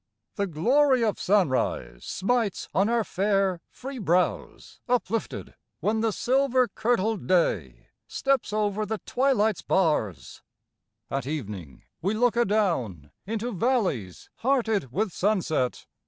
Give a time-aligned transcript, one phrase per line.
[0.33, 7.27] The glory of sunrise smites on our fair, free brows uplifted When the silver kirtled
[7.27, 10.41] day steps over the twilight's bars;
[11.11, 15.85] At evening we look adown into valleys hearted with sunset.